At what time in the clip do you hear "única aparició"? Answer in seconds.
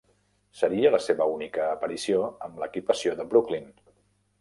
1.35-2.25